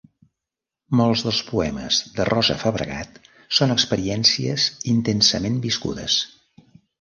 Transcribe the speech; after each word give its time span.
Molts 1.01 1.23
dels 1.25 1.41
poemes 1.49 1.99
de 2.15 2.25
Rosa 2.29 2.55
Fabregat 2.61 3.19
són 3.59 3.75
experiències 3.75 4.67
intensament 4.95 5.61
viscudes. 5.69 6.19